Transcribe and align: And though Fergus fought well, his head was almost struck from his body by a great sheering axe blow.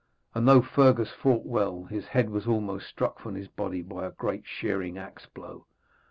And 0.33 0.47
though 0.47 0.63
Fergus 0.63 1.11
fought 1.11 1.45
well, 1.45 1.83
his 1.83 2.07
head 2.07 2.31
was 2.31 2.47
almost 2.47 2.89
struck 2.89 3.19
from 3.19 3.35
his 3.35 3.47
body 3.47 3.83
by 3.83 4.03
a 4.07 4.11
great 4.11 4.47
sheering 4.47 4.97
axe 4.97 5.27
blow. 5.27 5.67